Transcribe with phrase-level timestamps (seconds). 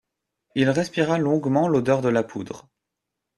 [0.55, 2.67] Il respira longuement l'odeur de la poudre.